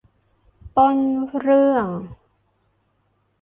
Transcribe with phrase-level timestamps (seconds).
[0.77, 0.97] ต้น
[1.39, 1.87] เรื่อง